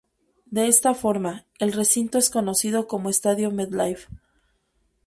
[0.47, 4.07] De esta forma, el recinto es conocido como Estadio MetLife.